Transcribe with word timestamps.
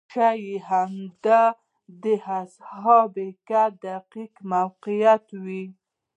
ښایي 0.13 0.55
همدا 0.69 1.43
د 2.03 2.05
اصحاب 2.41 3.13
کهف 3.47 3.71
دقیق 3.85 4.33
موقعیت 4.51 5.25
وي. 5.43 5.65